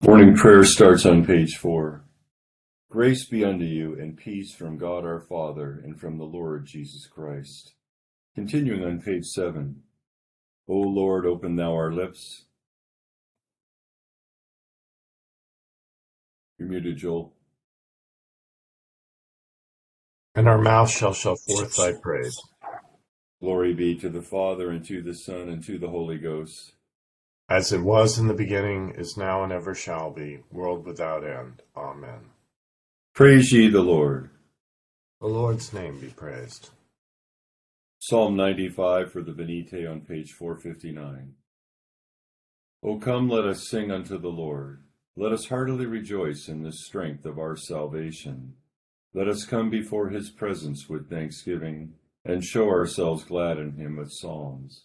Morning 0.00 0.36
prayer 0.36 0.62
starts 0.62 1.04
on 1.04 1.26
page 1.26 1.56
four. 1.56 2.04
Grace 2.88 3.26
be 3.26 3.44
unto 3.44 3.64
you 3.64 3.98
and 3.98 4.16
peace 4.16 4.54
from 4.54 4.78
God 4.78 5.04
our 5.04 5.18
Father 5.18 5.82
and 5.84 5.98
from 5.98 6.18
the 6.18 6.24
Lord 6.24 6.66
Jesus 6.66 7.08
Christ. 7.08 7.74
Continuing 8.36 8.84
on 8.84 9.02
page 9.02 9.26
seven. 9.26 9.82
O 10.68 10.74
Lord, 10.74 11.26
open 11.26 11.56
thou 11.56 11.72
our 11.72 11.92
lips. 11.92 12.44
You're 16.58 16.68
muted, 16.68 16.98
Joel. 16.98 17.34
And 20.36 20.48
our 20.48 20.58
mouth 20.58 20.90
shall 20.90 21.12
show 21.12 21.34
forth 21.34 21.76
thy 21.76 21.94
praise. 22.00 22.40
Glory 23.40 23.74
be 23.74 23.96
to 23.96 24.08
the 24.08 24.22
Father 24.22 24.70
and 24.70 24.84
to 24.84 25.02
the 25.02 25.14
Son 25.14 25.48
and 25.48 25.62
to 25.64 25.76
the 25.76 25.88
Holy 25.88 26.18
Ghost. 26.18 26.74
As 27.50 27.72
it 27.72 27.80
was 27.80 28.18
in 28.18 28.26
the 28.26 28.34
beginning, 28.34 28.90
is 28.90 29.16
now, 29.16 29.42
and 29.42 29.52
ever 29.52 29.74
shall 29.74 30.10
be, 30.10 30.40
world 30.52 30.84
without 30.84 31.24
end. 31.24 31.62
Amen. 31.74 32.30
Praise 33.14 33.50
ye 33.52 33.68
the 33.68 33.80
Lord. 33.80 34.28
The 35.22 35.28
Lord's 35.28 35.72
name 35.72 35.98
be 35.98 36.08
praised. 36.08 36.68
Psalm 38.00 38.36
95 38.36 39.10
for 39.10 39.22
the 39.22 39.32
Venite 39.32 39.90
on 39.90 40.02
page 40.02 40.32
459. 40.32 41.34
O 42.84 42.98
come, 42.98 43.30
let 43.30 43.46
us 43.46 43.68
sing 43.68 43.90
unto 43.90 44.18
the 44.18 44.28
Lord. 44.28 44.84
Let 45.16 45.32
us 45.32 45.46
heartily 45.46 45.86
rejoice 45.86 46.48
in 46.48 46.62
the 46.62 46.72
strength 46.72 47.24
of 47.24 47.38
our 47.38 47.56
salvation. 47.56 48.54
Let 49.14 49.26
us 49.26 49.46
come 49.46 49.70
before 49.70 50.10
his 50.10 50.30
presence 50.30 50.86
with 50.86 51.08
thanksgiving, 51.08 51.94
and 52.26 52.44
show 52.44 52.68
ourselves 52.68 53.24
glad 53.24 53.58
in 53.58 53.76
him 53.76 53.96
with 53.96 54.12
psalms. 54.12 54.84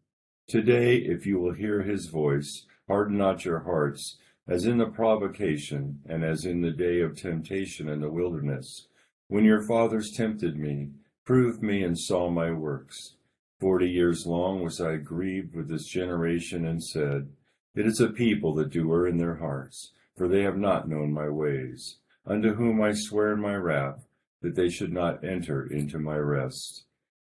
Today, 0.47 0.97
if 0.97 1.25
you 1.25 1.39
will 1.39 1.53
hear 1.53 1.81
his 1.81 2.07
voice, 2.07 2.65
harden 2.87 3.17
not 3.17 3.45
your 3.45 3.59
hearts, 3.59 4.17
as 4.47 4.65
in 4.65 4.79
the 4.79 4.87
provocation, 4.87 6.01
and 6.05 6.23
as 6.23 6.45
in 6.45 6.61
the 6.61 6.71
day 6.71 6.99
of 6.99 7.15
temptation 7.15 7.87
in 7.87 8.01
the 8.01 8.11
wilderness, 8.11 8.87
when 9.27 9.45
your 9.45 9.61
fathers 9.61 10.11
tempted 10.11 10.57
me, 10.57 10.89
proved 11.23 11.63
me, 11.63 11.83
and 11.83 11.97
saw 11.97 12.29
my 12.29 12.51
works. 12.51 13.15
Forty 13.59 13.89
years 13.89 14.25
long 14.25 14.61
was 14.61 14.81
I 14.81 14.97
grieved 14.97 15.55
with 15.55 15.69
this 15.69 15.87
generation, 15.87 16.65
and 16.65 16.83
said, 16.83 17.29
It 17.75 17.85
is 17.85 18.01
a 18.01 18.09
people 18.09 18.53
that 18.55 18.71
do 18.71 18.91
err 18.91 19.07
in 19.07 19.17
their 19.17 19.35
hearts, 19.35 19.93
for 20.17 20.27
they 20.27 20.41
have 20.41 20.57
not 20.57 20.89
known 20.89 21.13
my 21.13 21.29
ways, 21.29 21.97
unto 22.25 22.55
whom 22.55 22.81
I 22.81 22.91
swear 22.91 23.31
in 23.31 23.39
my 23.39 23.55
wrath, 23.55 24.05
that 24.41 24.55
they 24.55 24.69
should 24.69 24.91
not 24.91 25.23
enter 25.23 25.65
into 25.65 25.99
my 25.99 26.17
rest. 26.17 26.83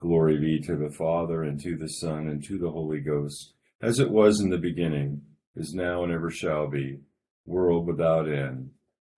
Glory 0.05 0.37
be 0.37 0.59
to 0.59 0.75
the 0.75 0.91
Father, 0.91 1.41
and 1.41 1.59
to 1.61 1.75
the 1.75 1.89
Son, 1.89 2.27
and 2.27 2.43
to 2.43 2.59
the 2.59 2.69
Holy 2.69 2.99
Ghost, 2.99 3.53
as 3.81 3.99
it 3.99 4.11
was 4.11 4.39
in 4.39 4.51
the 4.51 4.57
beginning, 4.59 5.23
is 5.55 5.73
now, 5.73 6.03
and 6.03 6.13
ever 6.13 6.29
shall 6.29 6.67
be, 6.67 6.99
world 7.47 7.87
without 7.87 8.29
end. 8.29 8.69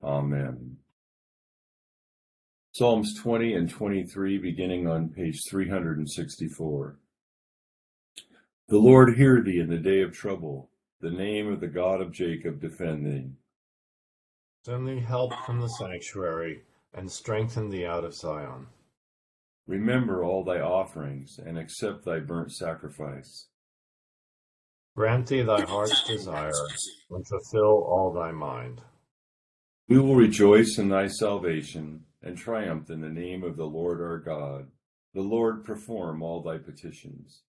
Amen. 0.01 0.77
Psalms 2.71 3.13
20 3.19 3.53
and 3.53 3.69
23, 3.69 4.37
beginning 4.37 4.87
on 4.87 5.09
page 5.09 5.41
364. 5.49 6.95
The 8.69 8.77
Lord 8.77 9.17
hear 9.17 9.41
thee 9.41 9.59
in 9.59 9.69
the 9.69 9.77
day 9.77 9.99
of 9.99 10.13
trouble. 10.13 10.69
The 11.01 11.11
name 11.11 11.51
of 11.51 11.59
the 11.59 11.67
God 11.67 11.99
of 11.99 12.13
Jacob 12.13 12.61
defend 12.61 13.05
thee. 13.05 13.31
Send 14.63 14.87
thee 14.87 15.01
help 15.01 15.33
from 15.45 15.59
the 15.59 15.67
sanctuary, 15.67 16.61
and 16.93 17.11
strengthen 17.11 17.69
thee 17.69 17.85
out 17.85 18.05
of 18.05 18.13
Zion. 18.13 18.67
Remember 19.67 20.23
all 20.23 20.45
thy 20.45 20.61
offerings, 20.61 21.37
and 21.37 21.57
accept 21.57 22.05
thy 22.05 22.19
burnt 22.19 22.53
sacrifice. 22.53 23.49
Grant 24.95 25.27
thee 25.27 25.41
thy 25.41 25.61
heart's 25.61 26.07
desire, 26.07 26.51
and 27.11 27.27
fulfill 27.27 27.83
all 27.83 28.13
thy 28.13 28.31
mind. 28.31 28.81
We 29.89 29.99
will 29.99 30.15
rejoice 30.15 30.77
in 30.77 30.89
thy 30.89 31.07
salvation, 31.07 32.05
and 32.21 32.37
triumph 32.37 32.89
in 32.89 33.01
the 33.01 33.09
name 33.09 33.43
of 33.43 33.57
the 33.57 33.65
Lord 33.65 34.01
our 34.01 34.19
God. 34.19 34.71
The 35.13 35.21
Lord 35.21 35.65
perform 35.65 36.23
all 36.23 36.41
thy 36.41 36.57
petitions. 36.57 37.43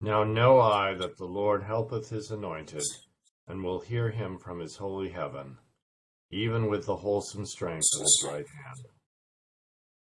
Now 0.00 0.24
know 0.24 0.60
I 0.60 0.94
that 0.94 1.16
the 1.16 1.24
Lord 1.24 1.62
helpeth 1.62 2.10
his 2.10 2.30
anointed, 2.30 2.84
and 3.48 3.64
will 3.64 3.80
hear 3.80 4.10
him 4.10 4.38
from 4.38 4.60
his 4.60 4.76
holy 4.76 5.08
heaven, 5.08 5.56
even 6.30 6.68
with 6.68 6.84
the 6.84 6.96
wholesome 6.96 7.46
strength 7.46 7.86
of 7.94 8.02
his 8.02 8.24
right 8.26 8.46
hand. 8.46 8.95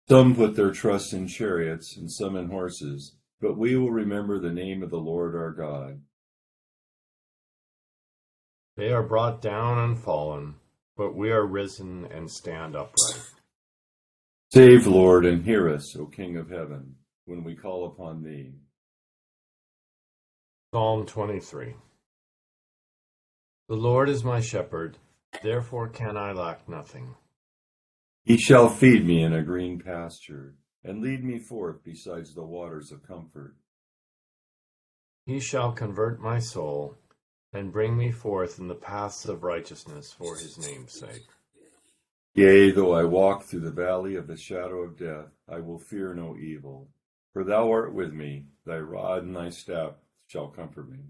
Some 0.08 0.36
put 0.36 0.54
their 0.54 0.70
trust 0.70 1.14
in 1.14 1.26
chariots, 1.26 1.96
and 1.96 2.10
some 2.12 2.36
in 2.36 2.48
horses, 2.48 3.16
but 3.40 3.56
we 3.56 3.74
will 3.74 3.90
remember 3.90 4.38
the 4.38 4.52
name 4.52 4.82
of 4.82 4.90
the 4.90 4.98
Lord 4.98 5.34
our 5.34 5.50
God. 5.50 6.02
They 8.76 8.92
are 8.92 9.02
brought 9.02 9.40
down 9.40 9.78
and 9.78 9.98
fallen, 9.98 10.56
but 10.96 11.14
we 11.14 11.30
are 11.30 11.46
risen 11.46 12.06
and 12.06 12.30
stand 12.30 12.76
upright. 12.76 13.22
Save, 14.52 14.86
Lord, 14.86 15.24
and 15.24 15.44
hear 15.44 15.68
us, 15.70 15.96
O 15.96 16.06
King 16.06 16.36
of 16.36 16.50
heaven, 16.50 16.96
when 17.24 17.42
we 17.42 17.54
call 17.54 17.86
upon 17.86 18.22
thee. 18.22 18.52
Psalm 20.72 21.06
23 21.06 21.76
The 23.68 23.74
Lord 23.74 24.08
is 24.10 24.22
my 24.22 24.40
shepherd, 24.40 24.98
therefore 25.42 25.88
can 25.88 26.16
I 26.16 26.32
lack 26.32 26.68
nothing. 26.68 27.14
He 28.24 28.38
shall 28.38 28.70
feed 28.70 29.06
me 29.06 29.22
in 29.22 29.34
a 29.34 29.42
green 29.42 29.78
pasture, 29.78 30.54
and 30.82 31.02
lead 31.02 31.22
me 31.22 31.38
forth 31.38 31.84
besides 31.84 32.34
the 32.34 32.42
waters 32.42 32.90
of 32.90 33.06
comfort. 33.06 33.54
He 35.26 35.40
shall 35.40 35.72
convert 35.72 36.20
my 36.20 36.38
soul, 36.38 36.96
and 37.52 37.70
bring 37.70 37.98
me 37.98 38.10
forth 38.10 38.58
in 38.58 38.68
the 38.68 38.74
paths 38.74 39.26
of 39.26 39.44
righteousness 39.44 40.10
for 40.10 40.36
his 40.36 40.58
name's 40.58 40.98
sake. 40.98 41.26
Yea, 42.34 42.70
though 42.70 42.92
I 42.92 43.04
walk 43.04 43.44
through 43.44 43.60
the 43.60 43.70
valley 43.70 44.16
of 44.16 44.26
the 44.26 44.36
shadow 44.38 44.80
of 44.80 44.98
death, 44.98 45.28
I 45.46 45.60
will 45.60 45.78
fear 45.78 46.14
no 46.14 46.34
evil. 46.36 46.88
For 47.34 47.44
thou 47.44 47.70
art 47.70 47.92
with 47.92 48.12
me, 48.12 48.46
thy 48.64 48.78
rod 48.78 49.22
and 49.22 49.36
thy 49.36 49.50
staff 49.50 49.92
shall 50.26 50.48
comfort 50.48 50.88
me. 50.88 51.00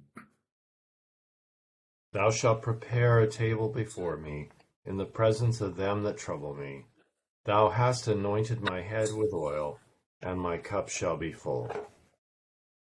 Thou 2.12 2.31
shalt 2.31 2.61
prepare 2.61 3.21
a 3.21 3.31
table 3.31 3.69
before 3.69 4.17
me 4.17 4.50
in 4.85 4.97
the 4.97 5.05
presence 5.05 5.61
of 5.61 5.77
them 5.77 6.03
that 6.03 6.19
trouble 6.19 6.55
me. 6.55 6.87
Thou 7.44 7.69
hast 7.69 8.08
anointed 8.08 8.62
my 8.62 8.81
head 8.81 9.08
with 9.12 9.35
oil, 9.35 9.79
and 10.23 10.41
my 10.41 10.56
cup 10.56 10.88
shall 10.88 11.19
be 11.19 11.31
full. 11.31 11.70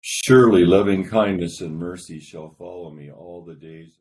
Surely 0.00 0.64
loving 0.64 1.04
kindness 1.04 1.60
and 1.60 1.76
mercy 1.76 2.20
shall 2.20 2.54
follow 2.56 2.90
me 2.90 3.10
all 3.10 3.44
the 3.44 3.56
days, 3.56 3.98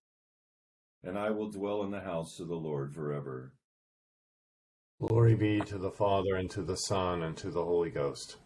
and 1.04 1.18
I 1.18 1.32
will 1.32 1.50
dwell 1.50 1.84
in 1.84 1.90
the 1.90 2.02
house 2.02 2.40
of 2.40 2.48
the 2.48 2.56
Lord 2.56 2.94
forever. 2.94 3.54
Glory 5.00 5.34
be 5.34 5.62
to 5.62 5.80
the 5.80 5.90
Father, 5.90 6.36
and 6.36 6.50
to 6.52 6.62
the 6.62 6.76
Son, 6.76 7.24
and 7.24 7.36
to 7.38 7.50
the 7.50 7.64
Holy 7.64 7.90
Ghost. 7.90 8.38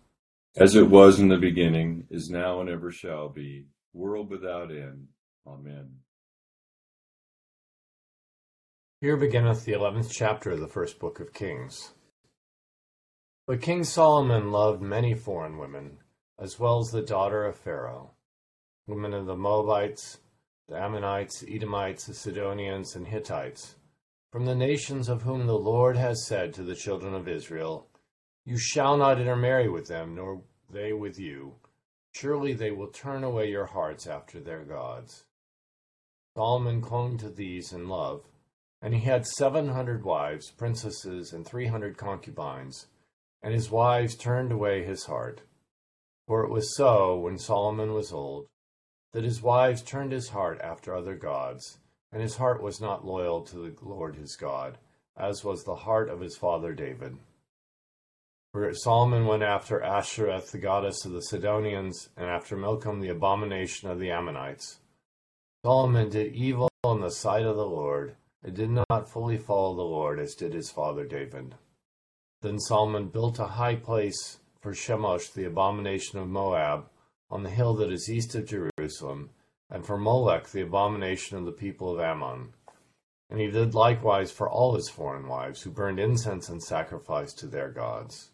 As 0.56 0.76
it 0.76 0.90
was 0.90 1.20
in 1.20 1.28
the 1.28 1.38
beginning, 1.38 2.08
is 2.10 2.30
now, 2.30 2.62
and 2.62 2.70
ever 2.70 2.92
shall 2.92 3.28
be, 3.28 3.66
world 3.92 4.30
without 4.30 4.72
end. 4.72 5.08
Amen. 5.46 5.92
Here 9.02 9.18
beginneth 9.18 9.66
the 9.66 9.74
eleventh 9.74 10.10
chapter 10.10 10.52
of 10.52 10.62
the 10.62 10.70
first 10.70 10.98
book 10.98 11.20
of 11.20 11.34
Kings. 11.34 11.92
But 13.48 13.62
King 13.62 13.84
Solomon 13.84 14.52
loved 14.52 14.82
many 14.82 15.14
foreign 15.14 15.60
women, 15.60 16.00
as 16.40 16.60
well 16.60 16.80
as 16.80 16.88
the 16.88 17.04
daughter 17.04 17.46
of 17.46 17.56
Pharaoh, 17.56 18.16
women 18.88 19.14
of 19.14 19.28
the 19.28 19.36
Moabites, 19.36 20.18
the 20.68 20.82
Ammonites, 20.82 21.44
Edomites, 21.48 22.08
the 22.08 22.16
Sidonians, 22.16 22.96
and 22.96 23.06
Hittites, 23.06 23.76
from 24.32 24.46
the 24.46 24.56
nations 24.56 25.10
of 25.10 25.22
whom 25.22 25.46
the 25.46 25.60
Lord 25.60 25.96
has 25.96 26.26
said 26.26 26.56
to 26.56 26.64
the 26.64 26.74
children 26.74 27.14
of 27.14 27.28
Israel, 27.28 27.88
You 28.46 28.58
shall 28.58 28.98
not 28.98 29.22
intermarry 29.22 29.70
with 29.70 29.88
them, 29.88 30.16
nor 30.16 30.42
they 30.68 30.92
with 30.92 31.20
you. 31.20 31.54
Surely 32.14 32.54
they 32.54 32.72
will 32.72 32.88
turn 32.88 33.24
away 33.24 33.52
your 33.52 33.68
hearts 33.68 34.08
after 34.08 34.40
their 34.40 34.64
gods. 34.64 35.26
Solomon 36.36 36.82
clung 36.82 37.20
to 37.20 37.30
these 37.30 37.72
in 37.72 37.90
love, 37.90 38.24
and 38.82 38.96
he 38.96 39.02
had 39.02 39.28
seven 39.28 39.70
hundred 39.70 40.04
wives, 40.04 40.50
princesses, 40.50 41.32
and 41.32 41.46
three 41.46 41.68
hundred 41.68 41.96
concubines 41.96 42.88
and 43.42 43.54
his 43.54 43.70
wives 43.70 44.16
turned 44.16 44.52
away 44.52 44.84
his 44.84 45.06
heart. 45.06 45.42
For 46.28 46.44
it 46.44 46.50
was 46.50 46.76
so, 46.76 47.18
when 47.18 47.38
Solomon 47.38 47.94
was 47.94 48.12
old, 48.12 48.48
that 49.14 49.24
his 49.24 49.42
wives 49.42 49.82
turned 49.82 50.12
his 50.12 50.30
heart 50.30 50.60
after 50.62 50.94
other 50.94 51.16
gods, 51.16 51.78
and 52.12 52.22
his 52.22 52.38
heart 52.38 52.62
was 52.62 52.82
not 52.82 53.06
loyal 53.06 53.42
to 53.44 53.56
the 53.58 53.76
Lord 53.82 54.16
his 54.16 54.36
God, 54.36 54.78
as 55.16 55.44
was 55.44 55.64
the 55.64 55.76
heart 55.76 56.10
of 56.10 56.20
his 56.20 56.36
father 56.36 56.74
David. 56.74 57.18
For 58.52 58.74
Solomon 58.74 59.26
went 59.26 59.44
after 59.44 59.82
Ashtoreth, 59.82 60.52
the 60.52 60.58
goddess 60.58 61.04
of 61.04 61.12
the 61.12 61.22
Sidonians, 61.22 62.10
and 62.16 62.26
after 62.26 62.56
Milcom, 62.56 63.02
the 63.02 63.10
abomination 63.10 63.90
of 63.90 64.00
the 64.00 64.12
Ammonites. 64.12 64.80
Solomon 65.66 66.10
did 66.10 66.34
evil 66.34 66.70
in 66.86 67.02
the 67.02 67.12
sight 67.12 67.44
of 67.44 67.58
the 67.58 67.66
Lord, 67.66 68.16
and 68.44 68.56
did 68.56 68.70
not 68.70 69.10
fully 69.10 69.38
follow 69.38 69.76
the 69.76 69.82
Lord 69.82 70.20
as 70.20 70.36
did 70.36 70.54
his 70.54 70.72
father 70.72 71.06
David. 71.06 71.56
Then 72.46 72.60
Solomon 72.60 73.08
built 73.08 73.40
a 73.40 73.48
high 73.58 73.74
place 73.74 74.38
for 74.62 74.72
Chemosh, 74.72 75.34
the 75.34 75.46
abomination 75.46 76.20
of 76.20 76.28
Moab, 76.28 76.86
on 77.32 77.42
the 77.42 77.50
hill 77.50 77.74
that 77.74 77.92
is 77.92 78.08
east 78.08 78.36
of 78.36 78.46
Jerusalem, 78.46 79.32
and 79.68 79.84
for 79.84 79.98
Molech, 79.98 80.50
the 80.50 80.62
abomination 80.62 81.40
of 81.40 81.46
the 81.46 81.52
people 81.52 81.92
of 81.92 82.00
Ammon. 82.00 82.54
And 83.32 83.40
he 83.40 83.48
did 83.48 83.74
likewise 83.74 84.32
for 84.32 84.48
all 84.48 84.76
his 84.76 84.90
foreign 84.90 85.28
wives, 85.28 85.64
who 85.64 85.72
burned 85.72 86.00
incense 86.00 86.48
and 86.48 86.62
sacrificed 86.62 87.40
to 87.40 87.48
their 87.48 87.72
gods. 87.72 88.30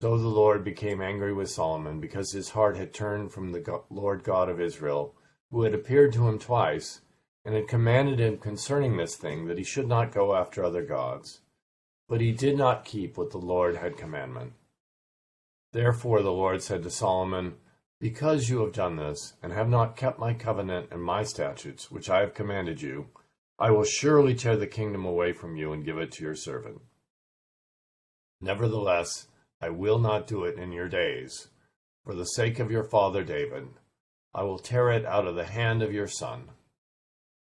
So 0.00 0.16
the 0.16 0.26
Lord 0.26 0.64
became 0.64 1.02
angry 1.02 1.34
with 1.34 1.50
Solomon, 1.50 2.00
because 2.00 2.32
his 2.32 2.48
heart 2.48 2.78
had 2.78 2.94
turned 2.94 3.32
from 3.32 3.52
the 3.52 3.82
Lord 3.90 4.24
God 4.24 4.48
of 4.48 4.62
Israel, 4.62 5.14
who 5.50 5.64
had 5.64 5.74
appeared 5.74 6.14
to 6.14 6.26
him 6.26 6.38
twice, 6.38 7.02
and 7.44 7.54
had 7.54 7.68
commanded 7.68 8.18
him 8.18 8.38
concerning 8.38 8.96
this 8.96 9.14
thing, 9.14 9.44
that 9.44 9.58
he 9.58 9.64
should 9.64 9.86
not 9.88 10.10
go 10.10 10.34
after 10.34 10.64
other 10.64 10.82
gods. 10.82 11.42
But 12.08 12.20
he 12.20 12.32
did 12.32 12.56
not 12.56 12.84
keep 12.84 13.16
what 13.16 13.30
the 13.30 13.38
Lord 13.38 13.76
had 13.76 13.96
commanded. 13.96 14.52
Therefore 15.72 16.22
the 16.22 16.32
Lord 16.32 16.62
said 16.62 16.82
to 16.84 16.90
Solomon, 16.90 17.56
Because 18.00 18.48
you 18.48 18.60
have 18.60 18.72
done 18.72 18.96
this, 18.96 19.34
and 19.42 19.52
have 19.52 19.68
not 19.68 19.96
kept 19.96 20.18
my 20.18 20.32
covenant 20.32 20.88
and 20.90 21.02
my 21.02 21.24
statutes, 21.24 21.90
which 21.90 22.08
I 22.08 22.20
have 22.20 22.34
commanded 22.34 22.80
you, 22.80 23.08
I 23.58 23.70
will 23.70 23.84
surely 23.84 24.34
tear 24.34 24.56
the 24.56 24.66
kingdom 24.66 25.04
away 25.04 25.32
from 25.32 25.56
you 25.56 25.72
and 25.72 25.84
give 25.84 25.98
it 25.98 26.12
to 26.12 26.24
your 26.24 26.34
servant. 26.34 26.82
Nevertheless, 28.40 29.28
I 29.60 29.70
will 29.70 29.98
not 29.98 30.26
do 30.26 30.44
it 30.44 30.58
in 30.58 30.72
your 30.72 30.88
days. 30.88 31.48
For 32.04 32.14
the 32.14 32.24
sake 32.24 32.58
of 32.58 32.70
your 32.70 32.84
father 32.84 33.24
David, 33.24 33.68
I 34.34 34.42
will 34.42 34.58
tear 34.58 34.90
it 34.90 35.04
out 35.06 35.26
of 35.26 35.34
the 35.34 35.46
hand 35.46 35.82
of 35.82 35.92
your 35.92 36.06
son. 36.06 36.50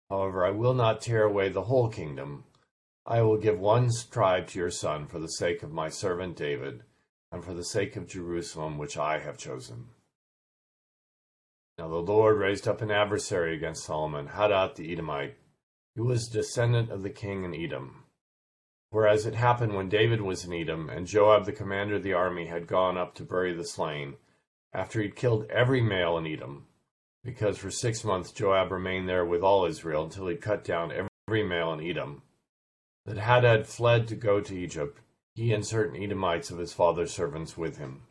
However, 0.10 0.46
I 0.46 0.52
will 0.52 0.74
not 0.74 1.02
tear 1.02 1.24
away 1.24 1.50
the 1.50 1.64
whole 1.64 1.90
kingdom. 1.90 2.46
I 3.08 3.22
will 3.22 3.38
give 3.38 3.60
one 3.60 3.90
tribe 4.10 4.48
to 4.48 4.60
your 4.60 4.72
son 4.72 5.06
for 5.06 5.20
the 5.20 5.28
sake 5.28 5.62
of 5.62 5.72
my 5.72 5.90
servant 5.90 6.36
David, 6.36 6.82
and 7.32 7.44
for 7.44 7.54
the 7.54 7.64
sake 7.64 7.96
of 7.96 8.08
Jerusalem, 8.08 8.80
which 8.80 8.98
I 8.98 9.20
have 9.20 9.38
chosen. 9.38 9.90
Now 11.78 11.88
the 11.88 11.98
Lord 11.98 12.38
raised 12.38 12.68
up 12.68 12.82
an 12.82 12.90
adversary 12.90 13.56
against 13.56 13.84
Solomon, 13.84 14.28
Hadad 14.28 14.76
the 14.76 14.92
Edomite, 14.92 15.38
who 15.96 16.06
was 16.06 16.28
descendant 16.28 16.90
of 16.90 17.04
the 17.04 17.10
king 17.12 17.44
in 17.44 17.54
Edom. 17.54 18.06
Whereas 18.90 19.26
it 19.26 19.36
happened 19.36 19.76
when 19.76 19.90
David 19.90 20.22
was 20.22 20.44
in 20.44 20.54
Edom, 20.54 20.90
and 20.90 21.06
Joab 21.06 21.46
the 21.46 21.52
commander 21.52 21.98
of 21.98 22.04
the 22.04 22.14
army 22.14 22.48
had 22.48 22.66
gone 22.66 22.98
up 22.98 23.14
to 23.16 23.24
bury 23.24 23.54
the 23.54 23.66
slain, 23.66 24.16
after 24.74 25.00
he'd 25.00 25.16
killed 25.16 25.46
every 25.52 25.82
male 25.82 26.18
in 26.18 26.26
Edom, 26.26 26.66
because 27.24 27.58
for 27.58 27.70
six 27.70 28.04
months 28.04 28.32
Joab 28.32 28.72
remained 28.72 29.08
there 29.08 29.26
with 29.26 29.44
all 29.44 29.66
Israel 29.66 30.06
until 30.06 30.28
he 30.28 30.36
cut 30.36 30.64
down 30.64 30.92
every 31.28 31.44
male 31.44 31.72
in 31.74 31.82
Edom, 31.82 32.24
that 33.06 33.18
Hadad 33.18 33.68
fled 33.68 34.08
to 34.08 34.16
go 34.16 34.42
to 34.42 34.58
Egypt, 34.58 35.00
he 35.36 35.54
and 35.54 35.66
certain 35.66 36.02
Edomites 36.02 36.50
of 36.50 36.58
his 36.58 36.74
father's 36.74 37.14
servants 37.14 37.56
with 37.58 37.78
him. 37.78 38.04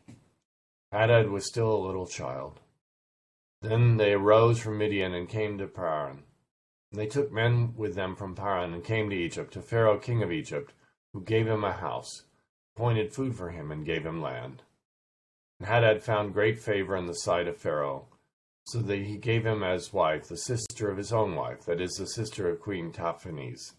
Hadad 0.91 1.29
was 1.29 1.47
still 1.47 1.75
a 1.75 1.85
little 1.85 2.07
child. 2.07 2.61
Then 3.61 3.97
they 3.97 4.13
arose 4.13 4.59
from 4.59 4.77
Midian 4.77 5.13
and 5.13 5.27
came 5.27 5.57
to 5.57 5.67
Paran. 5.67 6.23
They 6.91 7.07
took 7.07 7.31
men 7.31 7.73
with 7.75 7.95
them 7.95 8.15
from 8.15 8.35
Paran 8.35 8.73
and 8.73 8.83
came 8.83 9.09
to 9.09 9.15
Egypt, 9.15 9.53
to 9.53 9.61
Pharaoh 9.61 9.97
king 9.97 10.23
of 10.23 10.31
Egypt, 10.31 10.71
who 11.13 11.21
gave 11.21 11.47
him 11.47 11.63
a 11.63 11.73
house, 11.73 12.23
appointed 12.75 13.13
food 13.13 13.35
for 13.35 13.49
him, 13.49 13.71
and 13.71 13.85
gave 13.85 14.05
him 14.05 14.21
land. 14.21 14.61
And 15.59 15.67
Hadad 15.67 16.03
found 16.03 16.33
great 16.33 16.59
favor 16.59 16.95
in 16.95 17.07
the 17.07 17.13
sight 17.13 17.47
of 17.47 17.57
Pharaoh, 17.57 18.07
so 18.65 18.79
that 18.79 18.99
he 18.99 19.17
gave 19.17 19.45
him 19.45 19.63
as 19.63 19.91
wife 19.91 20.27
the 20.27 20.37
sister 20.37 20.89
of 20.89 20.97
his 20.97 21.11
own 21.11 21.35
wife, 21.35 21.65
that 21.65 21.81
is, 21.81 21.95
the 21.95 22.07
sister 22.07 22.49
of 22.49 22.61
Queen 22.61 22.91
Tahpenes. 22.91 23.73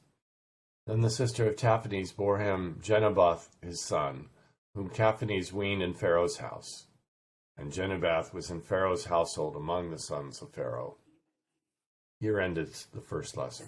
Then 0.86 1.00
the 1.00 1.10
sister 1.10 1.48
of 1.48 1.56
Tahpenes 1.56 2.14
bore 2.14 2.38
him 2.38 2.80
Genubath 2.80 3.48
his 3.60 3.80
son, 3.80 4.28
whom 4.74 4.88
Tahpenes 4.88 5.52
weaned 5.52 5.82
in 5.82 5.94
Pharaoh's 5.94 6.36
house. 6.36 6.86
And 7.56 7.72
Genubath 7.72 8.32
was 8.32 8.50
in 8.50 8.60
Pharaoh's 8.60 9.06
household 9.06 9.56
among 9.56 9.90
the 9.90 9.98
sons 9.98 10.40
of 10.42 10.52
Pharaoh. 10.52 10.98
Here 12.20 12.38
ended 12.38 12.72
the 12.94 13.00
first 13.00 13.36
lesson. 13.36 13.66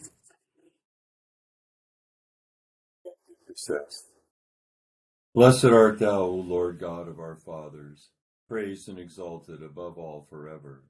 Blessed 5.35 5.65
art 5.65 5.99
thou, 5.99 6.21
O 6.21 6.35
Lord 6.35 6.79
God 6.79 7.09
of 7.09 7.19
our 7.19 7.37
fathers, 7.37 8.11
praised 8.49 8.89
and 8.89 8.99
exalted 8.99 9.63
above 9.63 9.99
all 9.99 10.27
forever. 10.31 10.85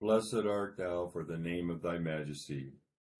Blessed 0.00 0.46
art 0.46 0.76
thou 0.76 1.06
for 1.06 1.24
the 1.24 1.38
name 1.38 1.70
of 1.70 1.82
thy 1.82 1.98
majesty, 1.98 2.74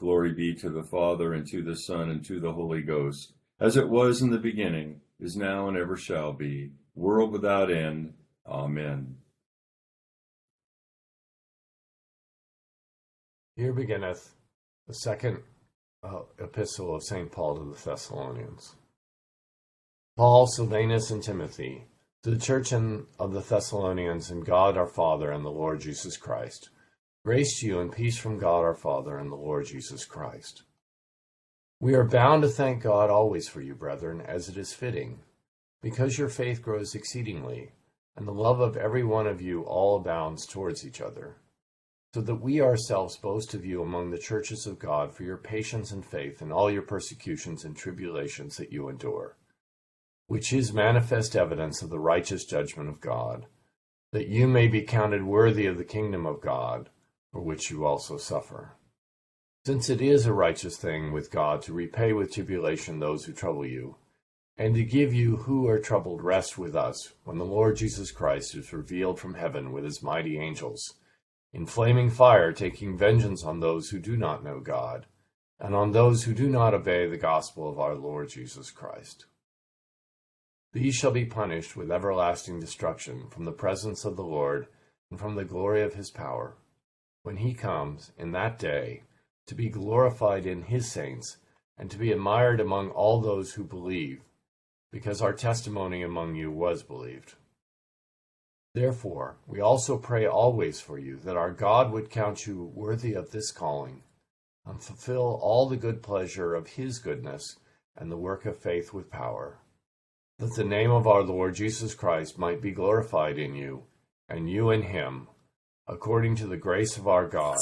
Glory 0.00 0.32
be 0.32 0.54
to 0.54 0.70
the 0.70 0.82
Father, 0.82 1.34
and 1.34 1.46
to 1.48 1.62
the 1.62 1.76
Son, 1.76 2.08
and 2.08 2.24
to 2.24 2.40
the 2.40 2.52
Holy 2.52 2.80
Ghost, 2.80 3.34
as 3.60 3.76
it 3.76 3.90
was 3.90 4.22
in 4.22 4.30
the 4.30 4.38
beginning, 4.38 5.02
is 5.20 5.36
now, 5.36 5.68
and 5.68 5.76
ever 5.76 5.94
shall 5.94 6.32
be, 6.32 6.70
world 6.94 7.32
without 7.32 7.70
end. 7.70 8.14
Amen. 8.46 9.18
Here 13.56 13.74
beginneth 13.74 14.34
the 14.88 14.94
second 14.94 15.42
uh, 16.02 16.20
epistle 16.38 16.96
of 16.96 17.02
St. 17.02 17.30
Paul 17.30 17.58
to 17.58 17.64
the 17.64 17.90
Thessalonians. 17.90 18.76
Paul, 20.16 20.46
Silvanus, 20.46 21.10
and 21.10 21.22
Timothy, 21.22 21.84
to 22.22 22.30
the 22.30 22.38
church 22.38 22.72
of 22.72 23.32
the 23.32 23.44
Thessalonians, 23.46 24.30
and 24.30 24.46
God 24.46 24.78
our 24.78 24.86
Father 24.86 25.30
and 25.30 25.44
the 25.44 25.50
Lord 25.50 25.82
Jesus 25.82 26.16
Christ. 26.16 26.70
Grace 27.24 27.60
to 27.60 27.66
you 27.66 27.80
and 27.80 27.92
peace 27.92 28.16
from 28.16 28.38
God 28.38 28.60
our 28.60 28.74
Father 28.74 29.18
and 29.18 29.30
the 29.30 29.36
Lord 29.36 29.66
Jesus 29.66 30.04
Christ. 30.04 30.62
We 31.78 31.94
are 31.94 32.04
bound 32.04 32.42
to 32.42 32.48
thank 32.48 32.82
God 32.82 33.10
always 33.10 33.48
for 33.48 33.60
you, 33.60 33.74
brethren, 33.74 34.20
as 34.20 34.48
it 34.48 34.56
is 34.56 34.72
fitting, 34.72 35.20
because 35.82 36.18
your 36.18 36.28
faith 36.28 36.62
grows 36.62 36.94
exceedingly, 36.94 37.72
and 38.16 38.26
the 38.26 38.32
love 38.32 38.60
of 38.60 38.76
every 38.76 39.04
one 39.04 39.26
of 39.26 39.42
you 39.42 39.62
all 39.62 39.96
abounds 39.96 40.46
towards 40.46 40.86
each 40.86 41.00
other 41.00 41.36
so 42.12 42.20
that 42.20 42.36
we 42.36 42.60
ourselves 42.60 43.16
boast 43.16 43.54
of 43.54 43.64
you 43.64 43.82
among 43.82 44.10
the 44.10 44.18
churches 44.18 44.66
of 44.66 44.80
God 44.80 45.14
for 45.14 45.22
your 45.22 45.36
patience 45.36 45.92
and 45.92 46.04
faith 46.04 46.42
in 46.42 46.50
all 46.50 46.68
your 46.68 46.82
persecutions 46.82 47.64
and 47.64 47.76
tribulations 47.76 48.56
that 48.56 48.72
you 48.72 48.88
endure, 48.88 49.36
which 50.26 50.52
is 50.52 50.72
manifest 50.72 51.36
evidence 51.36 51.82
of 51.82 51.90
the 51.90 52.00
righteous 52.00 52.44
judgment 52.44 52.88
of 52.88 53.00
God, 53.00 53.46
that 54.10 54.26
you 54.26 54.48
may 54.48 54.66
be 54.66 54.82
counted 54.82 55.22
worthy 55.22 55.66
of 55.66 55.78
the 55.78 55.84
kingdom 55.84 56.26
of 56.26 56.40
God, 56.40 56.90
for 57.32 57.40
which 57.40 57.70
you 57.70 57.84
also 57.84 58.16
suffer. 58.16 58.76
Since 59.66 59.90
it 59.90 60.00
is 60.00 60.26
a 60.26 60.32
righteous 60.32 60.76
thing 60.76 61.12
with 61.12 61.30
God 61.30 61.62
to 61.62 61.72
repay 61.72 62.12
with 62.12 62.32
tribulation 62.32 62.98
those 62.98 63.24
who 63.24 63.32
trouble 63.32 63.66
you, 63.66 63.96
and 64.56 64.74
to 64.74 64.84
give 64.84 65.14
you 65.14 65.36
who 65.36 65.66
are 65.68 65.78
troubled 65.78 66.22
rest 66.22 66.58
with 66.58 66.76
us 66.76 67.12
when 67.24 67.38
the 67.38 67.44
Lord 67.44 67.76
Jesus 67.76 68.10
Christ 68.10 68.54
is 68.54 68.72
revealed 68.72 69.18
from 69.18 69.34
heaven 69.34 69.72
with 69.72 69.84
his 69.84 70.02
mighty 70.02 70.38
angels 70.38 70.94
in 71.52 71.66
flaming 71.66 72.10
fire, 72.10 72.52
taking 72.52 72.96
vengeance 72.96 73.42
on 73.42 73.60
those 73.60 73.90
who 73.90 73.98
do 73.98 74.16
not 74.16 74.44
know 74.44 74.60
God, 74.60 75.06
and 75.58 75.74
on 75.74 75.92
those 75.92 76.24
who 76.24 76.34
do 76.34 76.48
not 76.48 76.74
obey 76.74 77.08
the 77.08 77.16
gospel 77.16 77.68
of 77.68 77.78
our 77.78 77.94
Lord 77.94 78.28
Jesus 78.28 78.70
Christ. 78.70 79.26
These 80.72 80.94
shall 80.94 81.10
be 81.10 81.24
punished 81.24 81.76
with 81.76 81.90
everlasting 81.90 82.60
destruction 82.60 83.28
from 83.30 83.44
the 83.44 83.52
presence 83.52 84.04
of 84.04 84.16
the 84.16 84.24
Lord 84.24 84.68
and 85.10 85.18
from 85.18 85.34
the 85.34 85.44
glory 85.44 85.82
of 85.82 85.94
his 85.94 86.10
power, 86.10 86.56
when 87.22 87.36
he 87.36 87.54
comes 87.54 88.12
in 88.18 88.32
that 88.32 88.58
day 88.58 89.02
to 89.46 89.54
be 89.54 89.68
glorified 89.68 90.46
in 90.46 90.62
his 90.62 90.90
saints 90.90 91.36
and 91.76 91.90
to 91.90 91.98
be 91.98 92.12
admired 92.12 92.60
among 92.60 92.90
all 92.90 93.20
those 93.20 93.54
who 93.54 93.64
believe, 93.64 94.20
because 94.92 95.22
our 95.22 95.32
testimony 95.32 96.02
among 96.02 96.34
you 96.34 96.50
was 96.50 96.82
believed. 96.82 97.34
Therefore, 98.74 99.38
we 99.46 99.60
also 99.60 99.98
pray 99.98 100.26
always 100.26 100.80
for 100.80 100.98
you, 100.98 101.16
that 101.24 101.36
our 101.36 101.50
God 101.50 101.90
would 101.90 102.10
count 102.10 102.46
you 102.46 102.70
worthy 102.74 103.14
of 103.14 103.30
this 103.30 103.50
calling, 103.50 104.02
and 104.64 104.80
fulfill 104.80 105.40
all 105.42 105.68
the 105.68 105.76
good 105.76 106.02
pleasure 106.02 106.54
of 106.54 106.68
his 106.68 106.98
goodness 106.98 107.56
and 107.96 108.10
the 108.10 108.16
work 108.16 108.46
of 108.46 108.56
faith 108.56 108.92
with 108.92 109.10
power, 109.10 109.58
that 110.38 110.54
the 110.54 110.64
name 110.64 110.90
of 110.90 111.06
our 111.06 111.22
Lord 111.22 111.54
Jesus 111.54 111.94
Christ 111.94 112.38
might 112.38 112.62
be 112.62 112.70
glorified 112.70 113.38
in 113.38 113.54
you, 113.54 113.84
and 114.28 114.48
you 114.48 114.70
in 114.70 114.82
him, 114.82 115.26
according 115.88 116.36
to 116.36 116.46
the 116.46 116.56
grace 116.56 116.96
of 116.96 117.08
our 117.08 117.26
God 117.26 117.58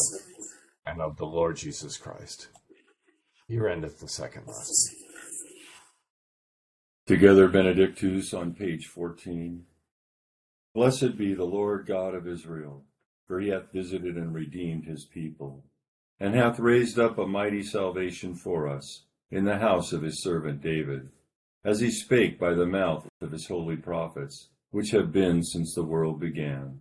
and 0.86 1.00
of 1.00 1.16
the 1.16 1.26
Lord 1.26 1.56
Jesus 1.56 1.96
Christ. 1.96 2.48
Here 3.46 3.68
endeth 3.68 4.00
the 4.00 4.08
second 4.08 4.46
lesson. 4.46 4.96
Together 7.06 7.48
Benedictus 7.48 8.34
on 8.34 8.52
page 8.52 8.86
14. 8.86 9.64
Blessed 10.74 11.16
be 11.16 11.32
the 11.32 11.44
Lord 11.44 11.86
God 11.86 12.14
of 12.14 12.28
Israel, 12.28 12.84
for 13.26 13.40
he 13.40 13.48
hath 13.48 13.72
visited 13.72 14.16
and 14.16 14.34
redeemed 14.34 14.84
his 14.84 15.06
people, 15.06 15.64
and 16.20 16.34
hath 16.34 16.58
raised 16.58 16.98
up 16.98 17.18
a 17.18 17.26
mighty 17.26 17.62
salvation 17.62 18.34
for 18.34 18.68
us 18.68 19.04
in 19.30 19.44
the 19.44 19.58
house 19.58 19.92
of 19.92 20.02
his 20.02 20.22
servant 20.22 20.60
David, 20.60 21.08
as 21.64 21.80
he 21.80 21.90
spake 21.90 22.38
by 22.38 22.52
the 22.54 22.66
mouth 22.66 23.08
of 23.20 23.32
his 23.32 23.46
holy 23.46 23.76
prophets, 23.76 24.48
which 24.70 24.90
have 24.90 25.10
been 25.10 25.42
since 25.42 25.74
the 25.74 25.82
world 25.82 26.20
began, 26.20 26.80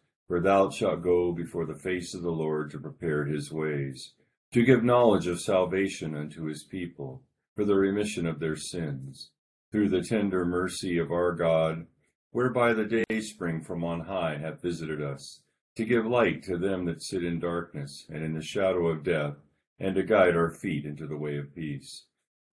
for 0.31 0.39
thou 0.39 0.69
shalt 0.69 1.03
go 1.03 1.33
before 1.33 1.65
the 1.65 1.75
face 1.75 2.13
of 2.13 2.21
the 2.21 2.31
Lord 2.31 2.71
to 2.71 2.79
prepare 2.79 3.25
his 3.25 3.51
ways, 3.51 4.13
to 4.53 4.63
give 4.63 4.81
knowledge 4.81 5.27
of 5.27 5.41
salvation 5.41 6.15
unto 6.15 6.45
his 6.45 6.63
people, 6.63 7.21
for 7.53 7.65
the 7.65 7.75
remission 7.75 8.25
of 8.25 8.39
their 8.39 8.55
sins, 8.55 9.31
through 9.73 9.89
the 9.89 10.01
tender 10.01 10.45
mercy 10.45 10.97
of 10.97 11.11
our 11.11 11.33
God, 11.33 11.85
whereby 12.31 12.71
the 12.71 12.85
day 12.85 13.19
spring 13.19 13.61
from 13.61 13.83
on 13.83 13.99
high 13.99 14.37
hath 14.37 14.61
visited 14.61 15.01
us, 15.01 15.41
to 15.75 15.83
give 15.83 16.05
light 16.05 16.41
to 16.43 16.57
them 16.57 16.85
that 16.85 17.03
sit 17.03 17.25
in 17.25 17.37
darkness 17.37 18.05
and 18.07 18.23
in 18.23 18.33
the 18.33 18.41
shadow 18.41 18.87
of 18.87 19.03
death, 19.03 19.35
and 19.81 19.95
to 19.95 20.01
guide 20.01 20.37
our 20.37 20.51
feet 20.51 20.85
into 20.85 21.07
the 21.07 21.17
way 21.17 21.35
of 21.35 21.53
peace. 21.53 22.05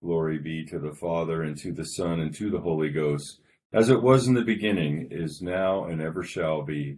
Glory 0.03 0.37
be 0.37 0.65
to 0.65 0.79
the 0.79 0.95
Father, 0.95 1.43
and 1.43 1.55
to 1.59 1.71
the 1.71 1.85
Son, 1.85 2.19
and 2.19 2.35
to 2.35 2.49
the 2.49 2.59
Holy 2.59 2.89
Ghost, 2.89 3.39
as 3.71 3.87
it 3.87 4.03
was 4.03 4.27
in 4.27 4.33
the 4.33 4.41
beginning, 4.41 5.07
is 5.11 5.41
now, 5.41 5.85
and 5.85 6.01
ever 6.01 6.23
shall 6.23 6.61
be, 6.61 6.97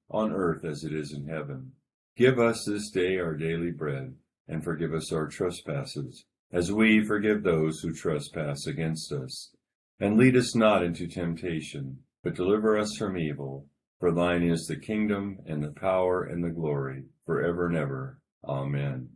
on 0.11 0.31
earth 0.31 0.63
as 0.63 0.83
it 0.83 0.93
is 0.93 1.13
in 1.13 1.27
heaven. 1.27 1.71
Give 2.15 2.39
us 2.39 2.65
this 2.65 2.91
day 2.91 3.17
our 3.17 3.35
daily 3.35 3.71
bread, 3.71 4.15
and 4.47 4.63
forgive 4.63 4.93
us 4.93 5.11
our 5.11 5.27
trespasses, 5.27 6.25
as 6.51 6.71
we 6.71 7.03
forgive 7.03 7.43
those 7.43 7.79
who 7.79 7.93
trespass 7.93 8.67
against 8.67 9.11
us. 9.11 9.51
And 9.99 10.17
lead 10.17 10.35
us 10.35 10.55
not 10.55 10.83
into 10.83 11.07
temptation, 11.07 11.99
but 12.23 12.35
deliver 12.35 12.77
us 12.77 12.95
from 12.97 13.17
evil. 13.17 13.67
For 13.99 14.11
thine 14.11 14.43
is 14.43 14.67
the 14.67 14.77
kingdom, 14.77 15.39
and 15.45 15.63
the 15.63 15.71
power, 15.71 16.23
and 16.23 16.43
the 16.43 16.49
glory, 16.49 17.05
for 17.25 17.41
ever 17.41 17.67
and 17.67 17.77
ever. 17.77 18.19
Amen. 18.43 19.09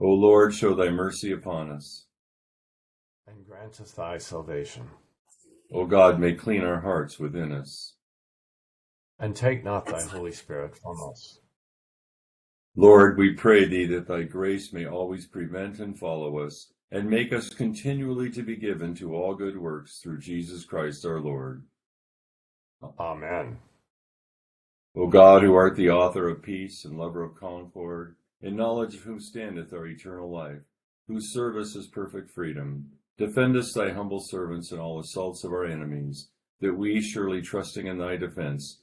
O 0.00 0.08
Lord, 0.08 0.54
show 0.54 0.74
thy 0.74 0.90
mercy 0.90 1.32
upon 1.32 1.70
us 1.70 2.06
and 3.26 3.44
grant 3.46 3.80
us 3.80 3.92
thy 3.92 4.18
salvation. 4.18 4.88
O 5.72 5.84
God, 5.84 6.20
may 6.20 6.34
clean 6.34 6.62
our 6.62 6.80
hearts 6.80 7.18
within 7.18 7.52
us. 7.52 7.95
And 9.18 9.34
take 9.34 9.64
not 9.64 9.86
thy 9.86 10.02
Holy 10.02 10.32
Spirit 10.32 10.76
from 10.76 10.96
us. 11.10 11.40
Lord, 12.76 13.16
we 13.16 13.32
pray 13.32 13.64
thee 13.64 13.86
that 13.86 14.06
thy 14.06 14.24
grace 14.24 14.72
may 14.72 14.84
always 14.84 15.26
prevent 15.26 15.78
and 15.78 15.98
follow 15.98 16.38
us, 16.40 16.72
and 16.90 17.08
make 17.08 17.32
us 17.32 17.48
continually 17.48 18.30
to 18.30 18.42
be 18.42 18.56
given 18.56 18.94
to 18.96 19.14
all 19.14 19.34
good 19.34 19.58
works 19.58 20.00
through 20.02 20.18
Jesus 20.18 20.64
Christ 20.64 21.06
our 21.06 21.20
Lord. 21.20 21.64
Amen. 22.98 23.58
O 24.94 25.06
God, 25.06 25.42
who 25.42 25.54
art 25.54 25.76
the 25.76 25.90
author 25.90 26.28
of 26.28 26.42
peace 26.42 26.84
and 26.84 26.98
lover 26.98 27.22
of 27.22 27.36
concord, 27.36 28.16
in 28.42 28.56
knowledge 28.56 28.94
of 28.94 29.02
whom 29.02 29.20
standeth 29.20 29.72
our 29.72 29.86
eternal 29.86 30.30
life, 30.30 30.62
whose 31.08 31.32
service 31.32 31.74
is 31.74 31.86
perfect 31.86 32.30
freedom, 32.30 32.90
Defend 33.18 33.56
us, 33.56 33.72
thy 33.72 33.92
humble 33.92 34.20
servants, 34.20 34.72
in 34.72 34.78
all 34.78 35.00
assaults 35.00 35.42
of 35.42 35.50
our 35.50 35.64
enemies, 35.64 36.28
that 36.60 36.76
we, 36.76 37.00
surely 37.00 37.40
trusting 37.40 37.86
in 37.86 37.96
thy 37.96 38.16
defense, 38.16 38.82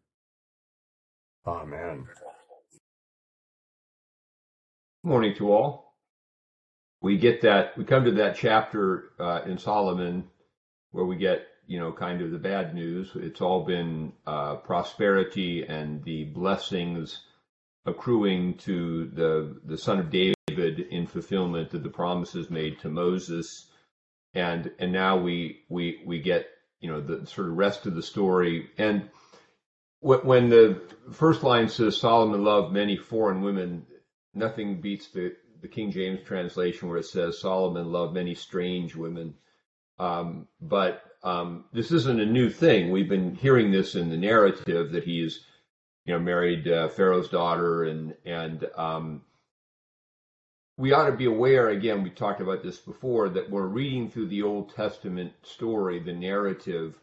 Amen. 1.45 2.07
Morning 5.03 5.35
to 5.37 5.51
all. 5.51 5.95
We 7.01 7.17
get 7.17 7.41
that, 7.41 7.75
we 7.77 7.83
come 7.83 8.05
to 8.05 8.11
that 8.11 8.35
chapter 8.35 9.13
uh, 9.19 9.41
in 9.45 9.57
Solomon 9.57 10.25
where 10.91 11.05
we 11.05 11.15
get, 11.15 11.47
you 11.65 11.79
know, 11.79 11.91
kind 11.91 12.21
of 12.21 12.31
the 12.31 12.37
bad 12.37 12.75
news. 12.75 13.11
It's 13.15 13.41
all 13.41 13.65
been 13.65 14.13
uh, 14.27 14.57
prosperity 14.57 15.63
and 15.67 16.03
the 16.03 16.25
blessings 16.25 17.19
accruing 17.85 18.57
to 18.59 19.07
the, 19.07 19.59
the 19.65 19.77
son 19.77 19.99
of 19.99 20.11
David 20.11 20.79
in 20.91 21.07
fulfillment 21.07 21.73
of 21.73 21.83
the 21.83 21.89
promises 21.89 22.51
made 22.51 22.79
to 22.81 22.89
Moses, 22.89 23.67
and 24.33 24.71
and 24.79 24.91
now 24.91 25.17
we 25.17 25.63
we 25.69 26.01
we 26.05 26.19
get 26.19 26.47
you 26.79 26.91
know 26.91 27.01
the 27.01 27.25
sort 27.25 27.47
of 27.47 27.57
rest 27.57 27.85
of 27.85 27.95
the 27.95 28.03
story. 28.03 28.69
And 28.77 29.09
when 30.01 30.49
the 30.49 30.81
first 31.11 31.43
line 31.43 31.69
says 31.69 31.97
Solomon 31.97 32.43
loved 32.43 32.73
many 32.73 32.97
foreign 32.97 33.41
women, 33.41 33.85
nothing 34.33 34.81
beats 34.81 35.07
the 35.07 35.35
the 35.61 35.67
King 35.67 35.91
James 35.91 36.19
translation 36.25 36.89
where 36.89 36.97
it 36.97 37.05
says 37.05 37.39
Solomon 37.39 37.91
loved 37.91 38.15
many 38.15 38.33
strange 38.33 38.95
women. 38.95 39.35
Um, 39.99 40.47
but 40.59 41.03
um, 41.23 41.65
this 41.71 41.91
isn't 41.91 42.19
a 42.19 42.25
new 42.25 42.49
thing. 42.49 42.89
We've 42.89 43.07
been 43.07 43.35
hearing 43.35 43.71
this 43.71 43.93
in 43.93 44.09
the 44.09 44.17
narrative 44.17 44.91
that 44.91 45.03
he's, 45.03 45.41
you 46.05 46.13
know, 46.13 46.19
married 46.19 46.67
uh, 46.67 46.87
Pharaoh's 46.89 47.29
daughter 47.29 47.83
and 47.83 48.15
and 48.25 48.65
um, 48.75 49.21
we 50.77 50.93
ought 50.93 51.05
to 51.05 51.15
be 51.15 51.25
aware, 51.25 51.69
again, 51.69 52.01
we 52.01 52.09
talked 52.09 52.41
about 52.41 52.63
this 52.63 52.79
before, 52.79 53.29
that 53.29 53.51
we're 53.51 53.67
reading 53.67 54.09
through 54.09 54.29
the 54.29 54.41
Old 54.41 54.73
Testament 54.73 55.31
story, 55.43 55.99
the 55.99 56.13
narrative, 56.13 56.99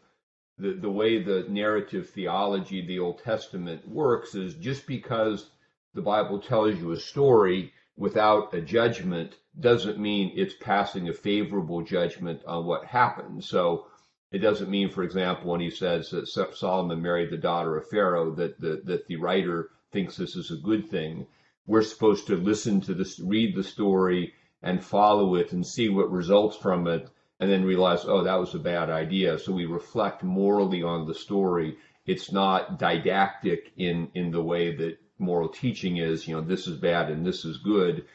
the, 0.59 0.73
the 0.73 0.89
way 0.89 1.21
the 1.21 1.45
narrative 1.49 2.09
theology 2.09 2.81
of 2.81 2.87
the 2.87 2.99
Old 2.99 3.23
Testament 3.23 3.87
works 3.87 4.35
is 4.35 4.55
just 4.55 4.85
because 4.85 5.49
the 5.93 6.01
Bible 6.01 6.39
tells 6.39 6.75
you 6.75 6.91
a 6.91 6.99
story 6.99 7.73
without 7.97 8.53
a 8.53 8.61
judgment 8.61 9.35
doesn't 9.59 9.99
mean 9.99 10.31
it's 10.35 10.55
passing 10.59 11.09
a 11.09 11.13
favorable 11.13 11.81
judgment 11.81 12.41
on 12.45 12.65
what 12.65 12.85
happened. 12.85 13.43
So 13.43 13.87
it 14.31 14.39
doesn't 14.39 14.69
mean, 14.69 14.89
for 14.89 15.03
example, 15.03 15.51
when 15.51 15.61
he 15.61 15.69
says 15.69 16.09
that 16.11 16.27
Solomon 16.27 17.01
married 17.01 17.31
the 17.31 17.37
daughter 17.37 17.77
of 17.77 17.89
Pharaoh, 17.89 18.31
that 18.35 18.59
the, 18.59 18.81
that 18.85 19.07
the 19.07 19.15
writer 19.15 19.69
thinks 19.91 20.15
this 20.15 20.35
is 20.35 20.51
a 20.51 20.55
good 20.57 20.89
thing 20.89 21.25
we're 21.69 21.83
supposed 21.83 22.25
to 22.25 22.35
listen 22.35 22.81
to 22.81 22.95
this, 22.95 23.19
read 23.19 23.55
the 23.55 23.63
story 23.63 24.33
and 24.63 24.83
follow 24.83 25.35
it 25.35 25.51
and 25.51 25.65
see 25.65 25.87
what 25.87 26.11
results 26.11 26.57
from 26.57 26.87
it, 26.87 27.07
and 27.39 27.49
then 27.49 27.63
realize, 27.63 28.05
oh, 28.05 28.23
that 28.23 28.39
was 28.39 28.53
a 28.53 28.59
bad 28.59 28.89
idea. 28.89 29.39
So 29.39 29.53
we 29.53 29.65
reflect 29.65 30.23
morally 30.23 30.83
on 30.83 31.07
the 31.07 31.13
story. 31.13 31.77
It's 32.05 32.31
not 32.31 32.79
didactic 32.79 33.71
in, 33.77 34.09
in 34.13 34.31
the 34.31 34.41
way 34.41 34.75
that 34.75 34.97
moral 35.17 35.49
teaching 35.49 35.97
is, 35.97 36.27
you 36.27 36.35
know, 36.35 36.41
this 36.41 36.67
is 36.67 36.77
bad 36.77 37.09
and 37.09 37.25
this 37.25 37.45
is 37.45 37.57
good. 37.57 38.05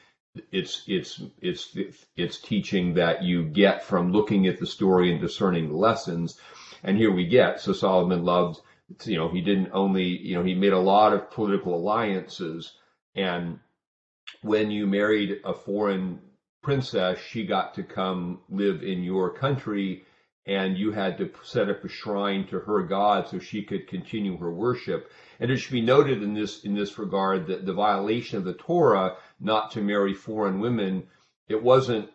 It's, 0.51 0.83
it's, 0.87 1.23
it's, 1.41 1.77
it's 2.17 2.41
teaching 2.41 2.95
that 2.95 3.23
you 3.23 3.45
get 3.45 3.85
from 3.85 4.13
looking 4.13 4.47
at 4.47 4.59
the 4.59 4.67
story 4.67 5.13
and 5.13 5.21
discerning 5.21 5.69
the 5.69 5.77
lessons. 5.77 6.39
And 6.83 6.99
here 6.99 7.13
we 7.13 7.27
get, 7.27 7.61
so 7.61 7.73
Solomon 7.73 8.25
loved, 8.25 8.61
you 9.05 9.17
know, 9.17 9.29
he 9.29 9.41
didn't 9.41 9.71
only, 9.73 10.05
you 10.05 10.35
know, 10.35 10.45
he 10.45 10.55
made 10.55 10.73
a 10.73 10.79
lot 10.79 11.15
of 11.15 11.31
political 11.31 11.75
alliances, 11.75 12.73
and 13.15 13.59
when 14.43 14.71
you 14.71 14.87
married 14.87 15.41
a 15.45 15.55
foreign 15.55 16.21
princess, 16.65 17.19
she 17.19 17.47
got 17.47 17.75
to 17.75 17.85
come 17.85 18.41
live 18.49 18.83
in 18.83 19.05
your 19.05 19.31
country 19.31 20.05
and 20.47 20.77
you 20.77 20.93
had 20.93 21.17
to 21.19 21.31
set 21.43 21.71
up 21.71 21.83
a 21.85 21.89
shrine 21.89 22.47
to 22.47 22.59
her 22.61 22.83
god 22.83 23.29
so 23.29 23.39
she 23.39 23.63
could 23.63 23.89
continue 23.89 24.37
her 24.37 24.51
worship. 24.51 25.11
And 25.41 25.51
it 25.51 25.57
should 25.57 25.73
be 25.73 25.81
noted 25.81 26.23
in 26.23 26.35
this 26.35 26.65
in 26.65 26.75
this 26.75 26.99
regard 26.99 27.47
that 27.47 27.65
the 27.65 27.73
violation 27.73 28.39
of 28.39 28.45
the 28.45 28.55
Torah 28.55 29.17
not 29.41 29.71
to 29.73 29.81
marry 29.81 30.15
foreign 30.15 30.61
women, 30.61 31.07
it 31.49 31.63
wasn't 31.63 32.11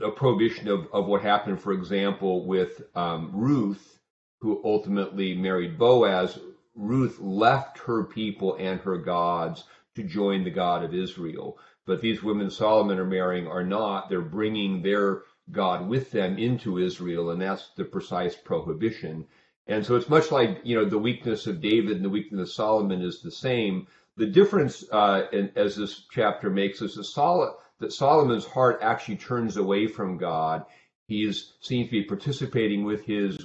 a 0.00 0.10
prohibition 0.10 0.68
of, 0.68 0.88
of 0.92 1.06
what 1.06 1.22
happened, 1.22 1.60
for 1.60 1.72
example, 1.72 2.46
with 2.46 2.82
um, 2.94 3.30
Ruth, 3.32 4.00
who 4.40 4.60
ultimately 4.64 5.34
married 5.34 5.78
Boaz. 5.78 6.38
Ruth 6.74 7.20
left 7.20 7.78
her 7.78 8.04
people 8.04 8.56
and 8.56 8.80
her 8.80 8.96
gods 8.96 9.64
to 9.94 10.02
join 10.02 10.44
the 10.44 10.50
God 10.50 10.82
of 10.82 10.94
Israel. 10.94 11.58
But 11.90 12.02
these 12.02 12.22
women 12.22 12.50
Solomon 12.50 13.00
are 13.00 13.04
marrying 13.04 13.48
are 13.48 13.64
not. 13.64 14.08
They're 14.08 14.20
bringing 14.20 14.80
their 14.80 15.22
God 15.50 15.88
with 15.88 16.12
them 16.12 16.38
into 16.38 16.78
Israel, 16.78 17.30
and 17.30 17.42
that's 17.42 17.70
the 17.76 17.84
precise 17.84 18.36
prohibition. 18.36 19.26
And 19.66 19.84
so 19.84 19.96
it's 19.96 20.08
much 20.08 20.30
like, 20.30 20.60
you 20.62 20.76
know, 20.76 20.84
the 20.84 21.00
weakness 21.00 21.48
of 21.48 21.60
David 21.60 21.96
and 21.96 22.04
the 22.04 22.08
weakness 22.08 22.50
of 22.50 22.54
Solomon 22.54 23.02
is 23.02 23.22
the 23.22 23.32
same. 23.32 23.88
The 24.16 24.26
difference, 24.26 24.84
uh, 24.92 25.22
in, 25.32 25.50
as 25.56 25.74
this 25.74 26.06
chapter 26.12 26.48
makes, 26.48 26.80
is 26.80 26.94
Sol- 27.12 27.58
that 27.80 27.92
Solomon's 27.92 28.46
heart 28.46 28.78
actually 28.82 29.16
turns 29.16 29.56
away 29.56 29.88
from 29.88 30.16
God. 30.16 30.66
He 31.08 31.32
seems 31.32 31.88
to 31.88 31.90
be 31.90 32.04
participating 32.04 32.84
with 32.84 33.04
his 33.04 33.36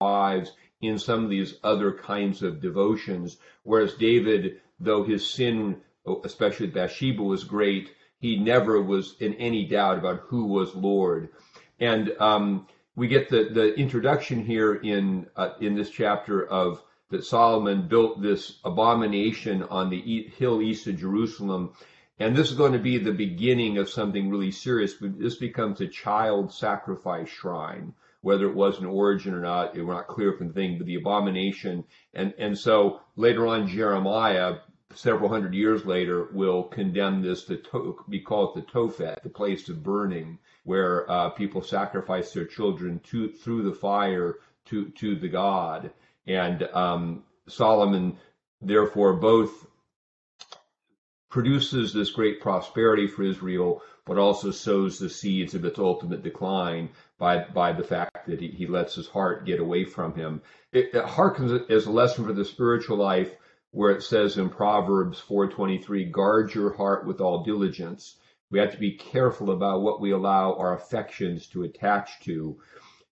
wives 0.00 0.50
in 0.80 0.98
some 0.98 1.22
of 1.22 1.30
these 1.30 1.54
other 1.62 1.92
kinds 1.92 2.42
of 2.42 2.60
devotions, 2.60 3.36
whereas 3.62 3.94
David 3.94 4.60
though 4.80 5.04
his 5.04 5.24
sin, 5.24 5.80
especially 6.24 6.68
Bathsheba, 6.68 7.22
was 7.22 7.44
great, 7.44 7.94
he 8.18 8.36
never 8.38 8.80
was 8.80 9.16
in 9.20 9.34
any 9.34 9.66
doubt 9.66 9.98
about 9.98 10.20
who 10.20 10.46
was 10.46 10.74
Lord. 10.74 11.28
And 11.80 12.12
um, 12.18 12.66
we 12.94 13.08
get 13.08 13.28
the, 13.28 13.50
the 13.52 13.74
introduction 13.74 14.44
here 14.44 14.74
in 14.74 15.26
uh, 15.36 15.50
in 15.60 15.74
this 15.74 15.90
chapter 15.90 16.46
of 16.46 16.82
that 17.10 17.24
Solomon 17.24 17.86
built 17.86 18.20
this 18.20 18.58
abomination 18.64 19.62
on 19.64 19.90
the 19.90 20.30
hill 20.36 20.60
east 20.60 20.86
of 20.86 20.98
Jerusalem. 20.98 21.72
And 22.18 22.34
this 22.34 22.50
is 22.50 22.56
going 22.56 22.72
to 22.72 22.78
be 22.78 22.98
the 22.98 23.12
beginning 23.12 23.78
of 23.78 23.90
something 23.90 24.30
really 24.30 24.50
serious. 24.50 24.94
But 24.94 25.18
This 25.18 25.36
becomes 25.36 25.80
a 25.80 25.86
child 25.86 26.52
sacrifice 26.52 27.28
shrine. 27.28 27.94
Whether 28.22 28.46
it 28.46 28.56
was 28.56 28.80
an 28.80 28.86
origin 28.86 29.34
or 29.34 29.40
not, 29.40 29.76
we're 29.76 29.92
not 29.92 30.08
clear 30.08 30.32
from 30.32 30.48
the 30.48 30.54
thing, 30.54 30.78
but 30.78 30.86
the 30.86 30.96
abomination. 30.96 31.84
And, 32.12 32.34
and 32.38 32.58
so 32.58 33.00
later 33.14 33.46
on, 33.46 33.68
Jeremiah 33.68 34.56
several 34.94 35.28
hundred 35.28 35.54
years 35.54 35.84
later 35.84 36.28
will 36.32 36.64
condemn 36.64 37.22
this 37.22 37.44
to, 37.44 37.56
to 37.56 37.98
we 38.08 38.20
call 38.20 38.52
it 38.52 38.54
the 38.54 38.72
Tophet, 38.72 39.22
the 39.22 39.28
place 39.28 39.68
of 39.68 39.82
burning, 39.82 40.38
where 40.64 41.10
uh, 41.10 41.30
people 41.30 41.62
sacrifice 41.62 42.32
their 42.32 42.46
children 42.46 43.00
to 43.10 43.28
through 43.28 43.62
the 43.62 43.76
fire 43.76 44.36
to 44.66 44.88
to 44.90 45.16
the 45.16 45.28
god. 45.28 45.90
And 46.26 46.62
um, 46.74 47.24
Solomon, 47.46 48.16
therefore, 48.60 49.14
both 49.14 49.66
produces 51.28 51.92
this 51.92 52.10
great 52.10 52.40
prosperity 52.40 53.06
for 53.06 53.22
Israel, 53.22 53.82
but 54.06 54.18
also 54.18 54.50
sows 54.50 54.98
the 54.98 55.10
seeds 55.10 55.54
of 55.54 55.64
its 55.64 55.78
ultimate 55.78 56.22
decline 56.22 56.88
by 57.18 57.44
by 57.44 57.72
the 57.72 57.84
fact 57.84 58.26
that 58.26 58.40
he, 58.40 58.48
he 58.48 58.66
lets 58.66 58.94
his 58.94 59.08
heart 59.08 59.46
get 59.46 59.60
away 59.60 59.84
from 59.84 60.14
him. 60.14 60.40
It, 60.72 60.94
it 60.94 61.04
harkens 61.04 61.70
as 61.70 61.86
a 61.86 61.90
lesson 61.90 62.24
for 62.24 62.32
the 62.32 62.44
spiritual 62.44 62.96
life 62.96 63.32
where 63.72 63.90
it 63.90 64.02
says 64.02 64.38
in 64.38 64.48
Proverbs 64.48 65.18
4:23, 65.20 66.04
"Guard 66.04 66.54
your 66.54 66.74
heart 66.74 67.06
with 67.06 67.20
all 67.20 67.42
diligence." 67.42 68.18
We 68.50 68.58
have 68.60 68.72
to 68.72 68.78
be 68.78 68.92
careful 68.92 69.50
about 69.50 69.82
what 69.82 70.00
we 70.00 70.12
allow 70.12 70.54
our 70.54 70.72
affections 70.72 71.48
to 71.48 71.64
attach 71.64 72.20
to. 72.20 72.56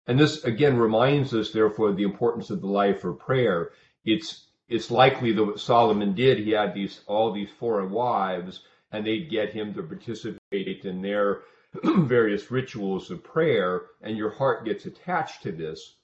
And 0.05 0.19
this 0.19 0.43
again 0.43 0.77
reminds 0.77 1.33
us, 1.33 1.51
therefore, 1.51 1.91
the 1.91 2.03
importance 2.03 2.49
of 2.49 2.61
the 2.61 2.67
life 2.67 3.03
of 3.03 3.19
prayer. 3.19 3.71
It's 4.05 4.47
it's 4.69 4.91
likely 4.91 5.31
that 5.33 5.43
what 5.43 5.59
Solomon 5.59 6.13
did, 6.13 6.39
he 6.39 6.51
had 6.51 6.73
these 6.73 7.03
all 7.07 7.31
these 7.31 7.49
foreign 7.51 7.89
wives, 7.89 8.63
and 8.91 9.05
they'd 9.05 9.29
get 9.29 9.53
him 9.53 9.73
to 9.73 9.83
participate 9.83 10.85
in 10.85 11.01
their 11.01 11.41
various 11.83 12.51
rituals 12.51 13.09
of 13.09 13.23
prayer, 13.23 13.87
and 14.01 14.17
your 14.17 14.29
heart 14.29 14.65
gets 14.65 14.85
attached 14.85 15.41
to 15.43 15.51
this. 15.51 15.95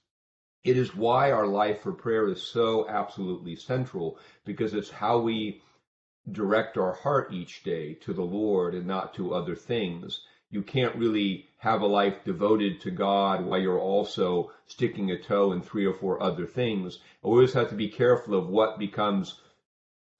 It 0.62 0.76
is 0.76 0.94
why 0.94 1.32
our 1.32 1.46
life 1.46 1.80
for 1.80 1.92
prayer 1.92 2.28
is 2.28 2.42
so 2.42 2.86
absolutely 2.88 3.56
central 3.56 4.18
because 4.44 4.74
it's 4.74 4.90
how 4.90 5.18
we 5.18 5.62
direct 6.30 6.76
our 6.76 6.92
heart 6.92 7.32
each 7.32 7.62
day 7.62 7.94
to 7.94 8.12
the 8.12 8.24
Lord 8.24 8.74
and 8.74 8.86
not 8.86 9.14
to 9.14 9.32
other 9.32 9.56
things. 9.56 10.20
You 10.50 10.62
can't 10.62 10.96
really 10.96 11.48
have 11.58 11.80
a 11.80 11.86
life 11.86 12.24
devoted 12.24 12.80
to 12.82 12.90
God 12.90 13.44
while 13.44 13.60
you're 13.60 13.80
also 13.80 14.52
sticking 14.66 15.10
a 15.10 15.18
toe 15.18 15.52
in 15.52 15.62
three 15.62 15.86
or 15.86 15.94
four 15.94 16.22
other 16.22 16.46
things. 16.46 16.98
We 17.22 17.30
always 17.30 17.54
have 17.54 17.70
to 17.70 17.74
be 17.74 17.88
careful 17.88 18.34
of 18.34 18.48
what 18.48 18.78
becomes 18.78 19.40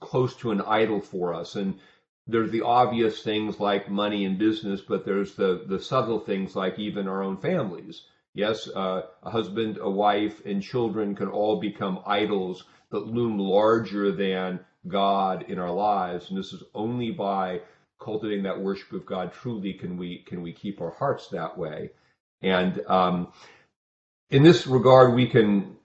close 0.00 0.34
to 0.36 0.52
an 0.52 0.62
idol 0.62 1.00
for 1.00 1.34
us. 1.34 1.54
And 1.54 1.78
there's 2.26 2.50
the 2.50 2.62
obvious 2.62 3.22
things 3.22 3.60
like 3.60 3.90
money 3.90 4.24
and 4.24 4.38
business, 4.38 4.80
but 4.80 5.04
there's 5.04 5.34
the, 5.34 5.64
the 5.66 5.80
subtle 5.80 6.20
things 6.20 6.56
like 6.56 6.78
even 6.78 7.08
our 7.08 7.22
own 7.22 7.36
families. 7.36 8.06
Yes, 8.34 8.68
uh, 8.68 9.02
a 9.22 9.30
husband, 9.30 9.78
a 9.80 9.90
wife, 9.90 10.44
and 10.46 10.62
children 10.62 11.14
can 11.16 11.28
all 11.28 11.60
become 11.60 12.00
idols 12.06 12.64
that 12.90 13.06
loom 13.06 13.38
larger 13.38 14.12
than 14.12 14.60
God 14.86 15.44
in 15.48 15.58
our 15.58 15.72
lives, 15.72 16.30
and 16.30 16.38
this 16.38 16.52
is 16.52 16.62
only 16.74 17.10
by 17.10 17.60
cultivating 18.00 18.44
that 18.44 18.60
worship 18.60 18.92
of 18.92 19.04
God 19.04 19.32
truly 19.32 19.74
can 19.74 19.96
we 19.96 20.24
can 20.26 20.42
we 20.42 20.52
keep 20.52 20.80
our 20.80 20.90
hearts 20.90 21.28
that 21.28 21.58
way. 21.58 21.90
And 22.40 22.80
um, 22.86 23.32
in 24.30 24.42
this 24.42 24.66
regard, 24.66 25.14
we 25.14 25.26
can 25.26 25.76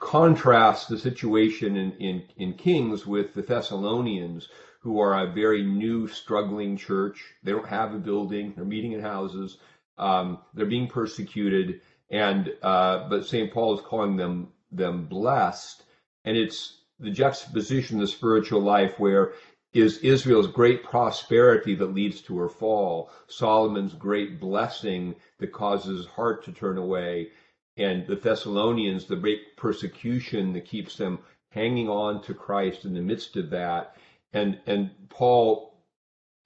contrast 0.00 0.88
the 0.88 0.98
situation 0.98 1.76
in, 1.76 1.92
in, 1.98 2.22
in 2.36 2.54
Kings 2.54 3.06
with 3.06 3.34
the 3.34 3.42
Thessalonians, 3.42 4.48
who 4.80 5.00
are 5.00 5.20
a 5.20 5.32
very 5.32 5.62
new, 5.62 6.06
struggling 6.06 6.76
church. 6.76 7.22
They 7.42 7.52
don't 7.52 7.68
have 7.68 7.92
a 7.92 7.98
building; 7.98 8.54
they're 8.56 8.64
meeting 8.64 8.92
in 8.92 9.00
houses. 9.00 9.58
Um, 9.98 10.38
they're 10.54 10.66
being 10.66 10.88
persecuted, 10.88 11.80
and 12.10 12.52
uh, 12.62 13.08
but 13.08 13.26
St. 13.26 13.52
Paul 13.52 13.78
is 13.78 13.84
calling 13.84 14.16
them 14.16 14.48
them 14.70 15.06
blessed, 15.06 15.82
and 16.24 16.36
it's 16.36 16.82
the 17.00 17.10
juxtaposition 17.10 17.96
of 17.96 18.02
the 18.02 18.08
spiritual 18.08 18.60
life 18.60 18.98
where 18.98 19.32
is 19.72 19.98
Israel's 19.98 20.46
great 20.46 20.82
prosperity 20.82 21.74
that 21.74 21.94
leads 21.94 22.20
to 22.22 22.38
her 22.38 22.48
fall, 22.48 23.10
Solomon's 23.26 23.94
great 23.94 24.40
blessing 24.40 25.14
that 25.38 25.52
causes 25.52 25.98
his 25.98 26.06
heart 26.06 26.44
to 26.44 26.52
turn 26.52 26.78
away, 26.78 27.28
and 27.76 28.06
the 28.06 28.16
Thessalonians, 28.16 29.04
the 29.04 29.16
great 29.16 29.56
persecution 29.56 30.52
that 30.54 30.64
keeps 30.64 30.96
them 30.96 31.18
hanging 31.50 31.88
on 31.88 32.22
to 32.22 32.34
Christ 32.34 32.84
in 32.84 32.94
the 32.94 33.00
midst 33.00 33.36
of 33.36 33.50
that. 33.50 33.96
And 34.32 34.58
and 34.66 34.90
Paul 35.08 35.74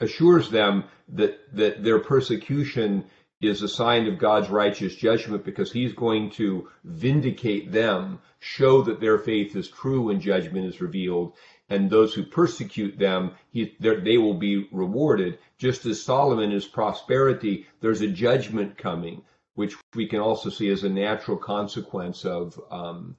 assures 0.00 0.50
them 0.50 0.84
that 1.08 1.38
that 1.54 1.82
their 1.82 2.00
persecution 2.00 3.04
is 3.42 3.60
a 3.60 3.68
sign 3.68 4.06
of 4.06 4.18
God's 4.18 4.48
righteous 4.48 4.94
judgment 4.94 5.44
because 5.44 5.72
he's 5.72 5.92
going 5.92 6.30
to 6.30 6.68
vindicate 6.84 7.72
them, 7.72 8.20
show 8.38 8.82
that 8.82 9.00
their 9.00 9.18
faith 9.18 9.56
is 9.56 9.68
true 9.68 10.02
when 10.02 10.20
judgment 10.20 10.64
is 10.64 10.80
revealed, 10.80 11.34
and 11.68 11.90
those 11.90 12.14
who 12.14 12.22
persecute 12.22 12.98
them, 12.98 13.32
he, 13.50 13.76
they 13.80 14.16
will 14.16 14.34
be 14.34 14.68
rewarded. 14.70 15.38
Just 15.58 15.84
as 15.86 16.00
Solomon 16.00 16.52
is 16.52 16.66
prosperity, 16.66 17.66
there's 17.80 18.00
a 18.00 18.08
judgment 18.08 18.78
coming, 18.78 19.22
which 19.54 19.74
we 19.94 20.06
can 20.06 20.20
also 20.20 20.48
see 20.48 20.70
as 20.70 20.84
a 20.84 20.88
natural 20.88 21.36
consequence 21.36 22.24
of, 22.24 22.60
um, 22.70 23.16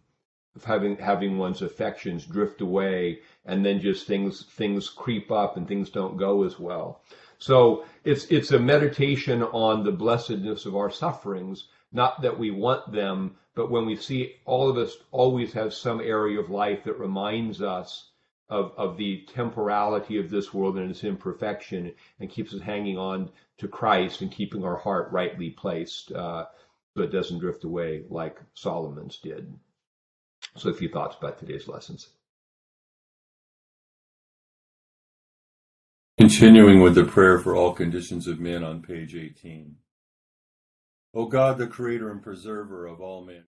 of 0.55 0.63
having 0.63 0.95
having 0.97 1.37
one's 1.37 1.61
affections 1.61 2.25
drift 2.25 2.61
away, 2.61 3.19
and 3.45 3.65
then 3.65 3.81
just 3.81 4.07
things 4.07 4.45
things 4.51 4.87
creep 4.87 5.31
up 5.31 5.57
and 5.57 5.67
things 5.67 5.89
don't 5.89 6.15
go 6.15 6.43
as 6.43 6.59
well. 6.59 7.01
So 7.43 7.83
it's 8.05 8.23
it's 8.27 8.51
a 8.51 8.57
meditation 8.73 9.43
on 9.43 9.83
the 9.83 9.91
blessedness 9.91 10.65
of 10.65 10.77
our 10.77 10.89
sufferings, 10.89 11.67
not 11.91 12.21
that 12.21 12.39
we 12.39 12.51
want 12.51 12.89
them, 12.93 13.35
but 13.53 13.69
when 13.69 13.85
we 13.85 13.97
see 13.97 14.35
all 14.45 14.69
of 14.69 14.77
us 14.77 14.95
always 15.11 15.51
have 15.51 15.73
some 15.73 15.99
area 15.99 16.39
of 16.39 16.49
life 16.49 16.85
that 16.85 16.97
reminds 16.97 17.61
us 17.61 18.11
of, 18.47 18.71
of 18.77 18.95
the 18.95 19.27
temporality 19.33 20.17
of 20.17 20.29
this 20.29 20.53
world 20.53 20.77
and 20.77 20.89
its 20.89 21.03
imperfection 21.03 21.93
and 22.21 22.29
keeps 22.29 22.53
us 22.53 22.61
hanging 22.61 22.97
on 22.97 23.29
to 23.57 23.67
Christ 23.67 24.21
and 24.21 24.31
keeping 24.31 24.63
our 24.63 24.77
heart 24.77 25.11
rightly 25.11 25.49
placed 25.49 26.13
uh, 26.13 26.45
so 26.95 27.03
it 27.03 27.11
doesn't 27.11 27.39
drift 27.39 27.65
away 27.65 28.05
like 28.07 28.39
Solomon's 28.53 29.17
did. 29.17 29.53
So 30.55 30.69
a 30.69 30.73
few 30.73 30.87
thoughts 30.87 31.17
about 31.17 31.39
today's 31.39 31.67
lessons. 31.67 32.07
Continuing 36.23 36.79
with 36.79 36.95
the 36.95 37.03
prayer 37.03 37.37
for 37.37 37.53
all 37.53 37.73
conditions 37.73 38.27
of 38.27 38.39
men 38.39 38.63
on 38.63 38.81
page 38.81 39.13
18. 39.13 39.75
O 41.13 41.25
God, 41.25 41.57
the 41.57 41.67
creator 41.67 42.09
and 42.09 42.23
preserver 42.23 42.87
of 42.87 43.01
all 43.01 43.25
men, 43.25 43.43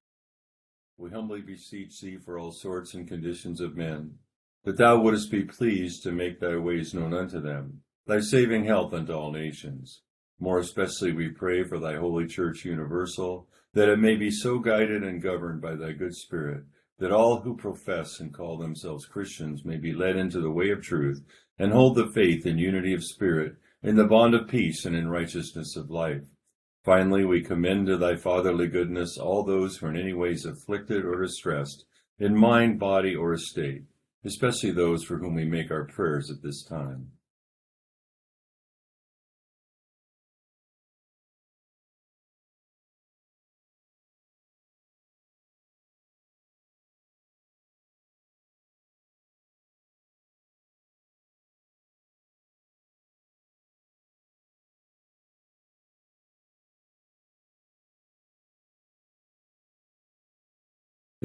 we 0.97 1.09
humbly 1.09 1.39
beseech 1.39 2.01
thee 2.01 2.17
for 2.17 2.37
all 2.37 2.51
sorts 2.51 2.93
and 2.93 3.07
conditions 3.07 3.61
of 3.61 3.77
men 3.77 4.15
that 4.65 4.75
thou 4.75 4.99
wouldest 4.99 5.31
be 5.31 5.45
pleased 5.45 6.03
to 6.03 6.11
make 6.11 6.41
thy 6.41 6.57
ways 6.57 6.93
known 6.93 7.13
unto 7.13 7.39
them, 7.39 7.79
thy 8.07 8.19
saving 8.19 8.65
health 8.65 8.93
unto 8.93 9.13
all 9.13 9.31
nations. 9.31 10.01
More 10.37 10.59
especially 10.59 11.13
we 11.13 11.29
pray 11.29 11.63
for 11.63 11.79
thy 11.79 11.95
holy 11.95 12.27
church 12.27 12.65
universal, 12.65 13.47
that 13.73 13.87
it 13.87 13.99
may 13.99 14.17
be 14.17 14.29
so 14.29 14.59
guided 14.59 15.01
and 15.01 15.21
governed 15.21 15.61
by 15.61 15.75
thy 15.75 15.93
good 15.93 16.13
spirit, 16.13 16.65
that 16.99 17.13
all 17.13 17.39
who 17.39 17.55
profess 17.55 18.19
and 18.19 18.33
call 18.33 18.57
themselves 18.57 19.05
Christians 19.05 19.63
may 19.63 19.77
be 19.77 19.93
led 19.93 20.17
into 20.17 20.41
the 20.41 20.51
way 20.51 20.71
of 20.71 20.81
truth, 20.81 21.23
and 21.57 21.71
hold 21.71 21.95
the 21.95 22.07
faith 22.07 22.45
in 22.45 22.57
unity 22.57 22.93
of 22.93 23.03
spirit, 23.03 23.55
in 23.81 23.95
the 23.95 24.05
bond 24.05 24.33
of 24.33 24.47
peace 24.47 24.85
and 24.85 24.95
in 24.95 25.09
righteousness 25.09 25.75
of 25.75 25.89
life. 25.89 26.23
Finally, 26.83 27.25
we 27.25 27.41
commend 27.41 27.87
to 27.87 27.97
thy 27.97 28.15
fatherly 28.15 28.67
goodness 28.67 29.17
all 29.17 29.43
those 29.43 29.77
who 29.77 29.87
are 29.87 29.89
in 29.89 29.99
any 29.99 30.13
ways 30.13 30.45
afflicted 30.45 31.05
or 31.05 31.21
distressed, 31.21 31.85
in 32.19 32.35
mind, 32.35 32.79
body, 32.79 33.15
or 33.15 33.33
estate 33.33 33.83
especially 34.25 34.71
those 34.71 35.03
for 35.03 35.17
whom 35.17 35.35
we 35.35 35.45
make 35.45 35.71
our 35.71 35.85
prayers 35.85 36.31
at 36.31 36.41
this 36.41 36.63
time. 36.63 37.11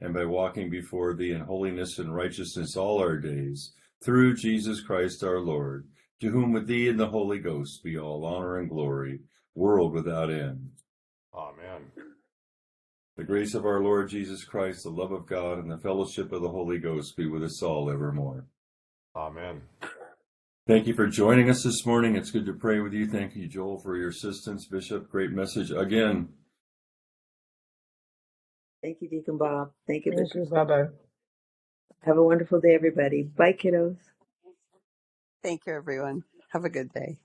and 0.00 0.14
by 0.14 0.24
walking 0.24 0.70
before 0.70 1.14
thee 1.14 1.32
in 1.32 1.40
holiness 1.40 1.98
and 1.98 2.14
righteousness 2.14 2.76
all 2.76 2.98
our 2.98 3.16
days, 3.16 3.72
through 4.02 4.36
Jesus 4.36 4.80
Christ 4.80 5.24
our 5.24 5.40
Lord, 5.40 5.88
to 6.20 6.30
whom 6.30 6.52
with 6.52 6.66
thee 6.66 6.88
and 6.88 6.98
the 6.98 7.08
Holy 7.08 7.38
Ghost 7.38 7.82
be 7.82 7.98
all 7.98 8.24
honor 8.24 8.58
and 8.58 8.68
glory, 8.68 9.20
world 9.54 9.92
without 9.92 10.30
end. 10.30 10.70
Amen. 11.34 11.90
The 13.16 13.24
grace 13.24 13.54
of 13.54 13.64
our 13.64 13.80
Lord 13.80 14.08
Jesus 14.08 14.44
Christ, 14.44 14.84
the 14.84 14.90
love 14.90 15.10
of 15.10 15.26
God, 15.26 15.58
and 15.58 15.70
the 15.70 15.78
fellowship 15.78 16.30
of 16.32 16.42
the 16.42 16.48
Holy 16.48 16.78
Ghost 16.78 17.16
be 17.16 17.26
with 17.26 17.42
us 17.42 17.62
all 17.62 17.90
evermore. 17.90 18.46
Amen. 19.16 19.62
Thank 20.68 20.86
you 20.86 20.94
for 20.94 21.06
joining 21.08 21.50
us 21.50 21.64
this 21.64 21.84
morning. 21.84 22.14
It's 22.14 22.30
good 22.30 22.46
to 22.46 22.52
pray 22.52 22.78
with 22.78 22.92
you. 22.92 23.08
Thank 23.08 23.34
you, 23.34 23.48
Joel, 23.48 23.80
for 23.80 23.96
your 23.96 24.10
assistance. 24.10 24.66
Bishop, 24.66 25.10
great 25.10 25.30
message 25.30 25.70
again. 25.72 26.28
Thank 28.88 29.02
you, 29.02 29.08
Deacon 29.10 29.36
Bob. 29.36 29.72
Thank 29.86 30.06
you, 30.06 30.12
Thank 30.12 30.28
Bishop. 30.28 30.44
you. 30.44 30.46
Bye 30.46 30.64
bye. 30.64 30.84
Have 32.04 32.16
a 32.16 32.22
wonderful 32.22 32.58
day, 32.58 32.74
everybody. 32.74 33.24
Bye, 33.24 33.52
kiddos. 33.52 33.98
Thank 35.42 35.66
you, 35.66 35.74
everyone. 35.74 36.24
Have 36.52 36.64
a 36.64 36.70
good 36.70 36.90
day. 36.94 37.18